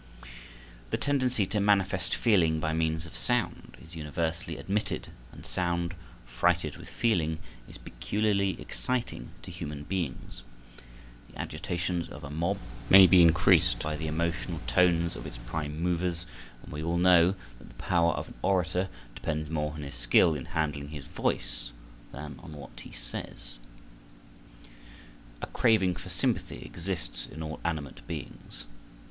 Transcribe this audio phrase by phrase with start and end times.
[0.89, 5.93] The tendency to manifest feeling by means of sound is universally admitted, and sound,
[6.25, 7.37] freighted with feeling,
[7.69, 10.41] is peculiarly exciting to human beings.
[11.29, 12.57] The agitations of a mob
[12.89, 16.25] may be increased by the emotional tones of its prime movers,
[16.63, 20.33] and we all know that the power of an orator depends more on his skill
[20.33, 21.73] in handling his voice
[22.11, 23.59] than on what he says.
[25.43, 28.65] A craving for sympathy exists in all animate beings.